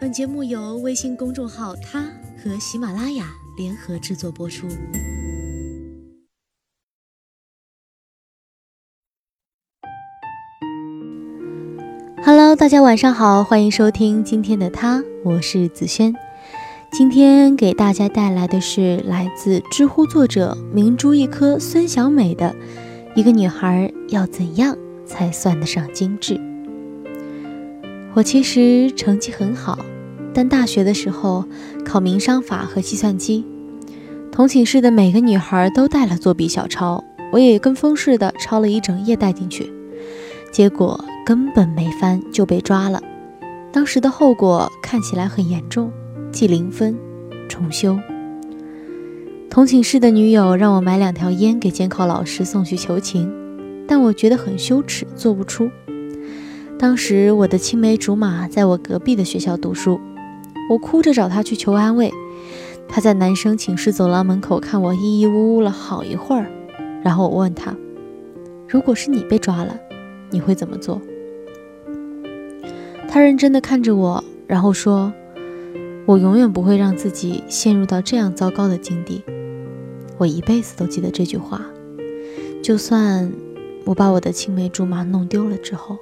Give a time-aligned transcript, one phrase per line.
[0.00, 2.02] 本节目由微信公众号“他”
[2.42, 4.68] 和喜马拉雅联合制作播出。
[12.24, 16.14] Hello，大家晚上好，欢迎收听今天的他，我是子轩。
[16.92, 22.54] 今天给大家带来的是来自知乎作者明珠一颗孙小美的
[23.18, 24.76] 《一个女孩要怎样
[25.06, 26.34] 才算得上精致》。
[28.12, 29.78] 我其实成绩很好。
[30.34, 31.46] 但大学的时候
[31.82, 33.46] 考民商法和计算机，
[34.30, 39.72] 同寝室的每个女孩都带了作弊小抄，我也跟风似的抄了一整页带进去，
[40.52, 43.02] 结果根本没翻就被抓了。
[43.72, 45.90] 当时的后果看起来很严重，
[46.32, 46.98] 记零分，
[47.46, 47.98] 重修。
[49.50, 53.30] 同寝室的女友让我买两条烟给监考老师送去求情，
[53.86, 55.70] 但我觉得很羞耻，做不出。
[56.78, 60.00] 当时我的青梅竹马在我隔壁的学校读书。
[60.70, 62.10] 我哭着找他去求安慰，
[62.88, 66.46] 他在男生寝室走廊门口看我咿咿呜呜了好一会儿，
[67.04, 67.76] 然后我问他
[68.66, 69.76] ：“如果是你被抓了，
[70.30, 70.98] 你会怎么做？”
[73.06, 75.12] 他认真的看着我，然后说
[76.04, 79.22] ：“我永远不会让自己陷入到这样糟糕的境地，
[80.18, 81.60] 我一辈子都记得这句话，
[82.62, 83.32] 就算
[83.84, 85.96] 我把我的青梅竹马弄丢了之后。”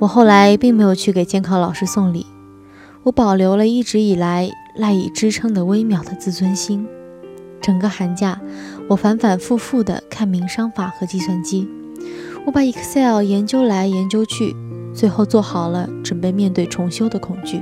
[0.00, 2.24] 我后来并没有去给监考老师送礼。
[3.04, 6.86] 我保留了一直以来赖以支撑的微渺的自尊心。
[7.60, 8.40] 整个寒假，
[8.88, 11.68] 我反反复复的看民商法和计算机，
[12.46, 14.54] 我把 Excel 研究来研究去，
[14.94, 17.60] 最后做好了准备面对重修的恐惧。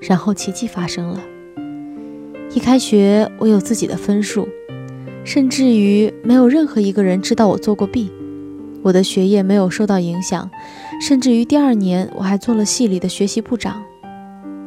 [0.00, 1.20] 然后奇迹发生了，
[2.54, 4.48] 一开学我有自己的分数，
[5.24, 8.10] 甚至于没有任何一个人知道我做过弊，
[8.82, 10.50] 我的学业没有受到影响，
[11.00, 13.82] 甚至于第二年我还做了系里的学习部长。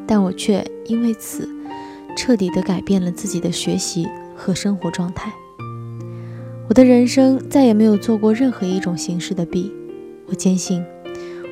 [0.06, 1.50] 但我却因为此
[2.16, 5.34] 彻底的改变了自己的学习和生活状态。
[6.68, 9.74] 我的人生再也没有做过任何一种形式的弊。
[10.28, 10.84] 我坚信，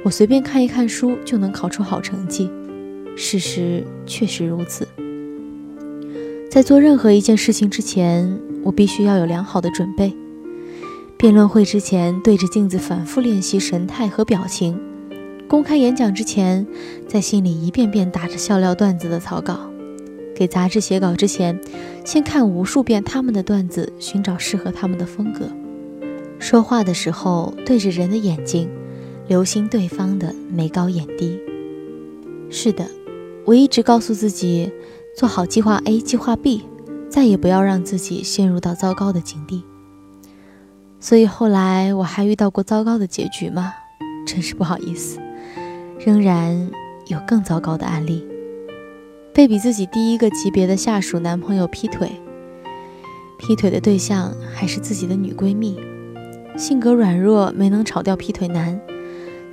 [0.03, 2.49] 我随便看一看书就能考出好成绩。
[3.15, 4.87] 事实确实如此。
[6.49, 10.13] 在做任何一件事情之前，我必须要有良好的准备。
[11.17, 14.79] 辩论会之前，对着镜子反复练习神态和表情。
[15.47, 16.65] 公开演讲之前，
[17.07, 19.55] 在心里一遍遍打着笑料段子的草稿；
[20.35, 21.59] 给杂志写稿之前，
[22.03, 25.47] 先看无数遍他们的段子，寻找适合他们的风格。
[26.39, 28.67] 说话的时候，对着人的眼睛，
[29.27, 31.39] 留心对方的眉高眼低。
[32.49, 32.87] 是的，
[33.45, 34.71] 我一直告诉自己，
[35.17, 36.63] 做好计划 A、计划 B，
[37.09, 39.63] 再也不要让自己陷入到糟糕的境地。
[40.99, 43.73] 所以后来我还遇到过糟糕的结局吗？
[44.27, 45.19] 真是不好意思。
[45.99, 46.69] 仍然
[47.07, 48.25] 有更糟糕的案例，
[49.33, 52.11] 被比自己低一个级别的下属男朋友劈腿，
[53.39, 55.79] 劈腿的对象还是自己的女闺蜜，
[56.57, 58.79] 性格软弱没能炒掉劈腿男，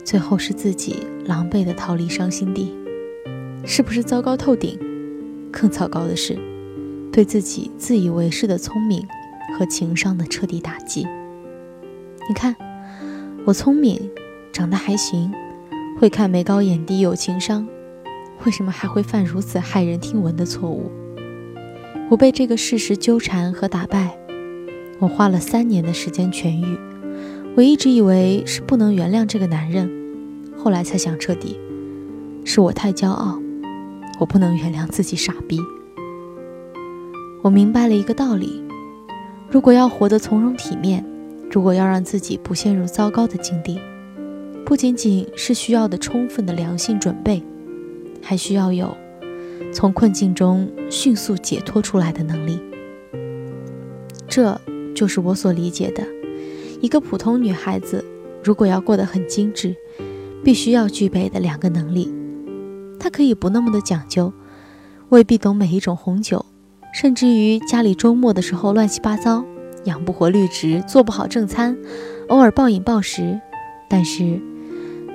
[0.05, 2.75] 最后是自己狼狈的逃离伤心地，
[3.71, 4.79] 是不是糟糕透顶？
[5.53, 6.39] 更糟糕的是，
[7.13, 9.07] 对自己自以为是的聪明
[9.59, 11.07] 和情商的彻底打击。
[12.27, 12.57] 你看，
[13.45, 14.11] 我聪明，
[14.55, 15.31] 长得还行。
[16.01, 17.69] 会看眉高眼低有情商，
[18.47, 20.91] 为什么还会犯如此骇人听闻的错误？
[22.09, 24.19] 我被这个事实纠缠和打败，
[24.99, 26.79] 我花了三年的时间痊愈。
[27.55, 29.91] 我一直以为是不能原谅这个男人，
[30.57, 31.61] 后来才想彻底，
[32.47, 33.39] 是我太骄傲，
[34.19, 35.61] 我不能原谅自己傻逼。
[37.43, 38.63] 我明白了一个道理：
[39.51, 41.05] 如果要活得从容体面，
[41.51, 43.79] 如果要让自己不陷入糟糕的境地。
[44.67, 47.43] 不仅仅是需要的充分的良性准备，
[48.21, 48.95] 还需要有
[49.73, 52.61] 从困境中迅速解脱出来的能力。
[54.29, 54.61] 这
[54.95, 56.07] 就是我所理解的，
[56.83, 58.05] 一个普通女孩子
[58.45, 59.75] 如果要过得很精致，
[60.45, 62.13] 必须要具备的两个能力。
[63.09, 64.35] 她可以不那么的讲究，
[65.09, 66.45] 未必懂每一种红酒，
[66.93, 69.43] 甚至于家里周末的时候乱七八糟，
[69.85, 71.75] 养不活绿植，做不好正餐，
[72.29, 73.41] 偶尔暴饮暴食，
[73.89, 74.39] 但是。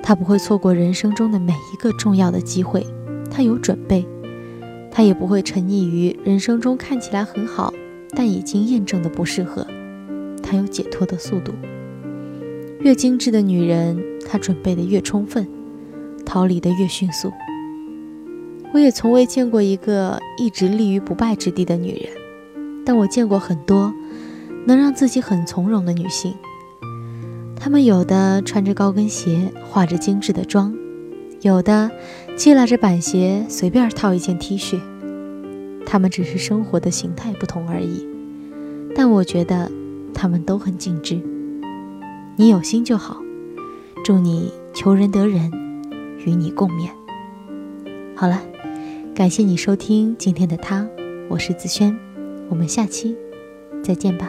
[0.02, 2.84] 他不会错过人生中的每一个重要的机会，
[3.30, 4.04] 他有准备，
[4.90, 7.72] 他也不会沉溺于人生中看起来很好
[8.10, 9.64] 但已经验证的不适合，
[10.42, 11.52] 他有解脱的速度。
[12.80, 13.96] 越精致的女人，
[14.28, 15.46] 她准备的越充分，
[16.26, 17.32] 逃离的越迅速。
[18.74, 22.12] 我也从未见过一个一直立于不败之地的女人，
[22.84, 23.94] 但我见过很多
[24.66, 26.34] 能让自己很从容的女性。
[27.54, 30.74] 她们有的穿着高跟鞋，化着精致的妆，
[31.40, 31.88] 有的
[32.34, 34.80] 借拉着板鞋，随便套一件 T 恤。
[35.86, 38.04] 她们只是生活的形态不同而已，
[38.96, 39.70] 但我觉得
[40.12, 41.20] 她们都很精致。
[42.34, 43.22] 你有心就好，
[44.04, 45.52] 祝你求人得人，
[46.26, 46.88] 与你共勉。
[48.16, 48.42] 好了，
[49.14, 50.84] 感谢你收听今天的他，
[51.30, 51.96] 我是子轩，
[52.50, 53.16] 我们下期
[53.80, 54.28] 再见吧。